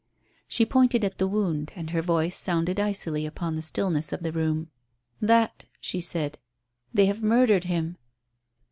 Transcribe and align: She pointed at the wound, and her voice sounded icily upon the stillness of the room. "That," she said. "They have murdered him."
She 0.47 0.65
pointed 0.65 1.03
at 1.03 1.19
the 1.19 1.27
wound, 1.27 1.73
and 1.75 1.91
her 1.91 2.01
voice 2.01 2.35
sounded 2.35 2.79
icily 2.79 3.27
upon 3.27 3.53
the 3.53 3.61
stillness 3.61 4.11
of 4.11 4.23
the 4.23 4.31
room. 4.31 4.71
"That," 5.21 5.65
she 5.79 6.01
said. 6.01 6.39
"They 6.91 7.05
have 7.05 7.21
murdered 7.21 7.65
him." 7.65 7.97